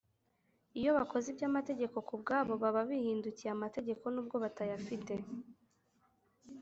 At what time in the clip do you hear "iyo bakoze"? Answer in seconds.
0.79-1.25